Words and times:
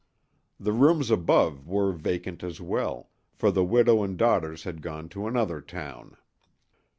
The 0.59 0.71
rooms 0.71 1.11
above 1.11 1.67
were 1.67 1.91
vacant 1.91 2.41
as 2.43 2.59
well, 2.59 3.11
for 3.35 3.51
the 3.51 3.63
widow 3.63 4.01
and 4.01 4.17
daughters 4.17 4.63
had 4.63 4.81
gone 4.81 5.09
to 5.09 5.27
another 5.27 5.61
town. 5.61 6.17